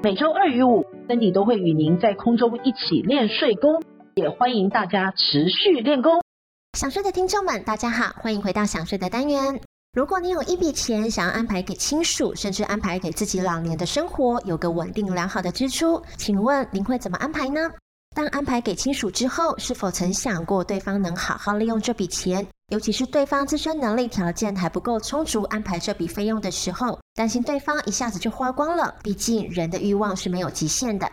[0.00, 3.82] 每周二与五森迪都会与您在空中一起练睡功，
[4.14, 6.12] 也欢迎大家持续练功。
[6.78, 9.60] 想睡的听众们，大家好，欢迎回到想睡的单元。
[9.92, 17.60] 如果你有一笔钱想要安排给亲属，甚至安排给自己老年的生活，有个稳定良好的支出，请问您会怎么安排呢？
[18.14, 22.46] 当安排给亲属之后，是否曾想过对方能好好利用这笔钱？
[22.68, 28.94] 尤其是对方自身能力条件还不够充足，安排这笔费用的时候，担心对方一下子就花光了。
[29.02, 31.10] 毕竟人的欲望是没有极限的。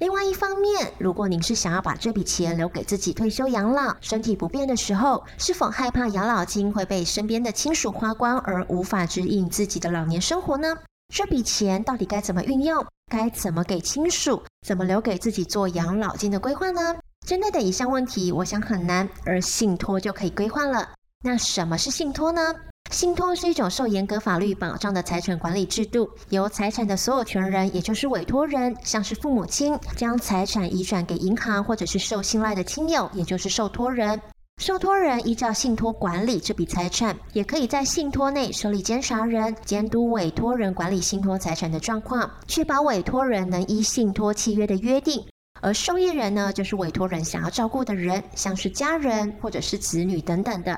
[0.00, 10.76] 另外一方面，如果您是想要把这笔钱留给自己退休养老，身体不便的时候，是否害怕养老金会被身边的亲属花光而无法指引自己的老年生活呢？
[11.14, 12.84] 这笔钱到底该怎么运用？
[13.08, 14.42] 该怎么给亲属？
[14.66, 16.94] 怎么留给自己做养老金的规划呢？
[17.26, 20.88] 针对的以上问题，我想很难，而信托就可以规划了。
[21.22, 22.54] 那什么是信托呢？
[22.90, 34.18] 信托是一种受严格法律保障的财产管理制度，由财产的所有权人，也就是委托人，像是父母亲，将财产移转给银行或者是受信赖的亲友，也就是受托人。
[34.58, 45.24] 受托人依照信托管理这笔财产，也可以在信托内设立监察人，监督委托人管理信托财产的状况，确保委托人能依信托契约的约定。
[45.60, 50.76] 而受益人呢，就是委托人想要照顾的人，像是家人或者是子女等等的。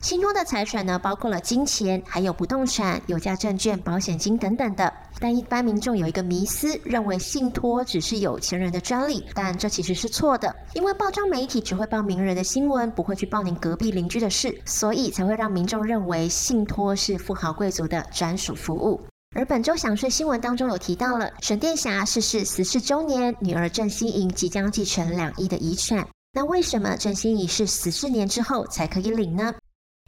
[0.00, 4.92] 信托的财产呢，包括了金钱，还有不动产、有价证券、保险金等等的。
[5.18, 10.54] 但一般民众有一个迷思，认为信托只是有钱人的专利，但这其实是错的。
[10.74, 19.00] 因为报章媒体只会报名人的新闻，不会去报您隔壁邻居的事，所以才会让民众认为信托是富豪贵族的专属服务。
[19.34, 26.06] 而本周想税新闻当中有提到了沈殿霞逝世十四周年，女儿郑欣宜即将继承两亿的遗产。
[26.32, 29.52] 那为什么郑欣宜是十四年之后才可以领呢？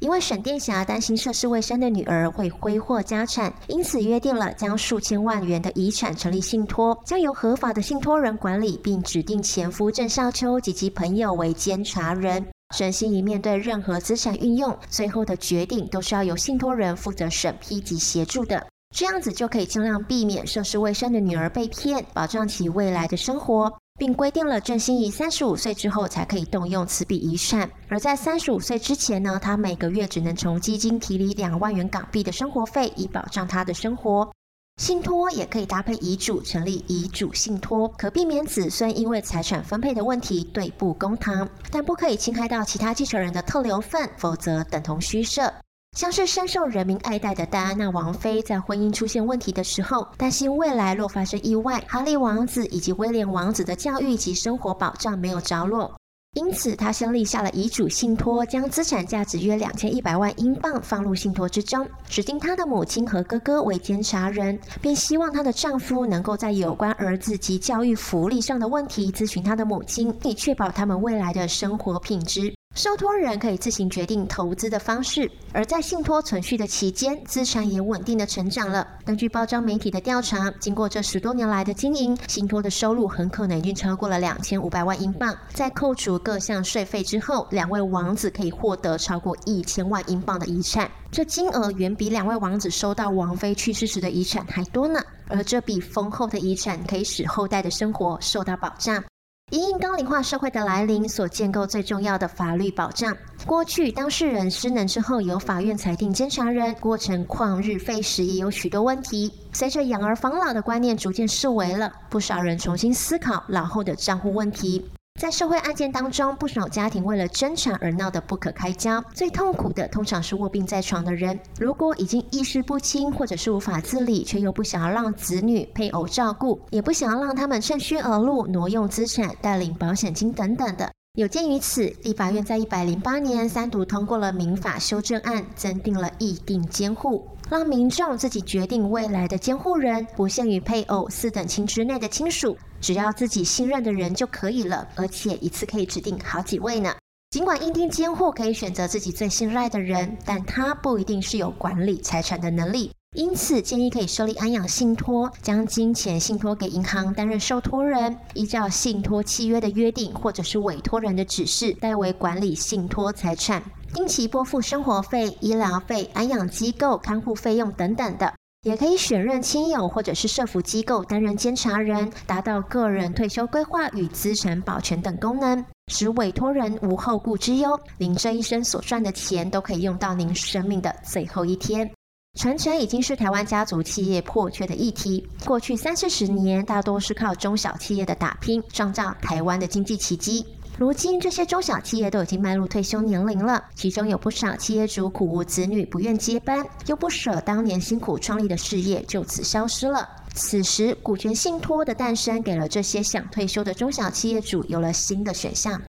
[0.00, 12.44] 因为沈殿霞担心涉世未深的女儿会挥霍家产，因此约定了将数千万元的遗产成立信托，将由合法的信托人管理，并指定前夫郑少秋及其朋友为监察人。
[12.74, 18.66] 沈欣宜面对任何资产运用，最后的决定都是要由信托人负责审批及协助的。
[18.96, 23.70] 这样子就可以尽量避免涉世未深的女儿被骗，保障其未来的生活。
[24.00, 34.32] 并规定了郑欣宜三十五岁之后才可以动用此笔遗产，而在三十五岁之前呢，他每个月只能从基金提离两万元港币的生活费，以保障他的生活。
[34.80, 45.52] 信托也可以搭配遗嘱成立遗嘱信托，可避免子孙因为财产分配的问题对簿公堂，但不可以侵害到其他继承人的特留份，否则等同虚设。
[45.96, 55.92] 像是深受人民爱戴的戴安娜王妃，在婚姻出现问题的时候，担心未来若发生意外，哈利王子以及威廉王子的教育及生活保障没有着落，
[56.34, 72.54] 因此她先立下了遗嘱信托，将资产价值约两千一百万英镑放入信托之中，指定她的母亲和哥哥为监察人，并希望她的丈夫能够在有关儿子及教育福利上的问题咨询她的母亲，以确保他们未来的生活品质。
[72.80, 78.88] 受托人可以自行决定投资的方式，而在信托存续的期间，资产也稳定的成长了。
[79.04, 85.36] 根据包装媒体的调查，经过这十多年来的经营，信托的收入很可能已经超过了两千五百万英镑。
[85.52, 94.98] 在扣除各项税费之后，两位王子可以获得超过一千万英镑的遗产，这金额远比两位王子收到王妃去世时的遗产还多呢。
[95.28, 99.04] 而这笔丰厚的遗产可以使后代的生活受到保障。
[99.50, 103.16] 因应高龄化社会的来临，所建构最重要的法律保障。
[103.44, 109.32] 过去当事人失能之后，由法院裁定监察人，过程旷日费时，也有许多问题。
[109.52, 114.88] 随着养儿防老的观念逐渐式微了，不少人重新思考老后的账户问题。
[115.20, 119.04] 在社会案件当中，不少家庭为了争产而闹得不可开交。
[119.12, 121.38] 最痛苦的通常是卧病在床的人。
[121.58, 130.90] 如果已经意识不清，或者是无法自理，却又不想要让子女、配偶照顾，也不想要让他们趁虚而入挪用资产、带领保险金等等的。
[131.20, 137.28] 有鉴于此，立法院在一百零八年三读通过了民法修正案，增订了意定监护。
[137.50, 146.94] 让民众自己决定未来的监护人，不限于配偶、四等亲之内的亲属，只要自己信任的人就可以了，而且一次可以指定好几位呢。
[147.28, 152.90] 尽管意定监护可以选择自己最信赖的人，但他不一定是有管理财产的能力。
[153.16, 163.60] 因此建议可以设立安养信托，将金钱信托给银行担任受托人，依照信托契约的约定或者是委托人的指示代为管理信托财产，
[163.92, 168.32] 定期拨付生活费、医疗费、安养机构看护费用等等的。
[168.62, 181.90] 也可以选任亲友或者是社福机构担任监察人，达到个人退休规划与资产保全等功能，使委托人无后顾之忧，您这一生所赚的钱都可以用到您生命的最后一天。
[182.38, 185.28] 传承已经是台湾家族企业迫缺的议题。
[185.44, 190.46] 过去三四十年，大多是靠中小企业的打拼，创造台湾的经济奇迹。
[190.78, 200.08] 如今，这些中小企业都已经迈入退休年龄了，其中有不少企业主苦无子女，不愿接班，又不舍当年辛苦创立的事业就此消失了。
[200.32, 205.82] 此时，股权信托的诞生，给了这些想退休的中小企业主有了新的选项。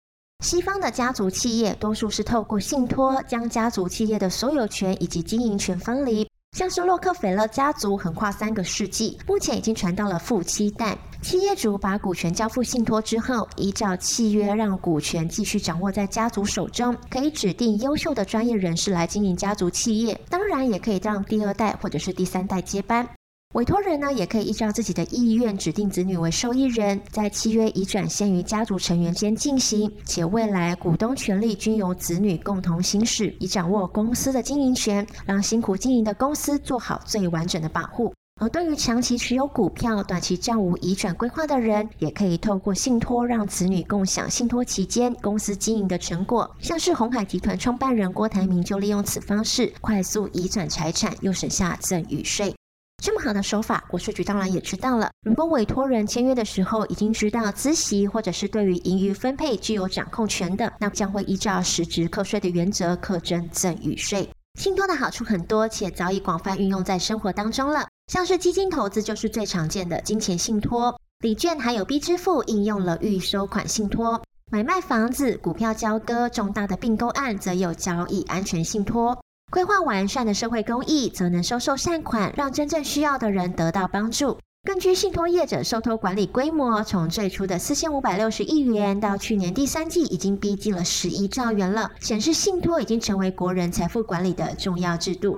[0.44, 6.28] 西方的家族企业多数是透过信托将家族企业的所有权以及经营权分离，
[6.58, 10.98] 像是洛克菲勒家族横跨三个世纪，目前已经传到了富七代。
[11.22, 23.08] 企业主把股权交付信托之后，依照契约让股权继续掌握在家族手中，可以指定优秀的专业人士来经营家族企业，当然也可以让第二代或者是第三代接班。
[23.54, 38.14] 委托人呢，也可以依照自己的意愿指定子女为受益人，在契约已转先于家族成员间进行，且未来股东权利均由子女共同行使，以掌握公司的经营权，让辛苦经营的公司做好最完整的保护。
[38.40, 46.50] 而对于长期持有股票、短期暂无移转规划的人，也可以透过信托让子女共享信托期间公司经营的成果。
[46.62, 52.56] 像是鸿海集团创办人郭台铭就利用此方式快速移转财产，又省下赠与税。
[53.02, 55.10] 这么好的手法，国税局当然也知道了。
[55.26, 64.30] 如果委托人签约的时候已经知道孳息或者是对于盈余分配具有掌控权的，那将会依照实质课税的原则课征赠与税。
[64.60, 67.88] 信托的好处很多，且早已广泛运用在生活当中了。
[68.06, 74.22] 像是基金投资就是最常见的金钱信托，礼券还有 B 支付应用了预收款信托，
[74.52, 79.20] 买卖房子、股票交割、重大的并购案则有交易安全信托。
[79.52, 84.38] 规划完善的社会公益，则能收受善款，让真正需要的人得到帮助。
[84.64, 95.38] 根据信托业者受托管理规模，从最初的四千五百六十亿元，到去年第三季已经逼近了十一兆元了，显示信托已经成为国人财富管理的重要制度。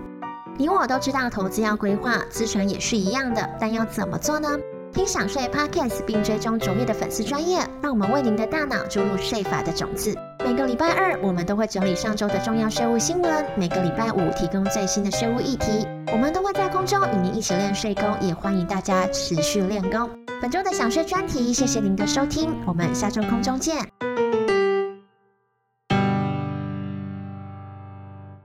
[0.60, 4.48] 你我都知道，投资要规划，资产也是一样的，但要怎么做呢？
[4.94, 10.16] 听享税 Podcast 并追踪卓越的粉丝专业，让我们为您的大脑注入税法的种子。
[10.44, 15.88] 每个礼拜二，我们都会整理上周的重要税务新闻；每个礼拜五，提供最新的税务议题。
[16.12, 20.10] 我们都会在空中与您一起练税功，也欢迎大家持续练功。
[20.42, 23.78] 本周的想税专题，谢谢您的收听，我们下周空中见。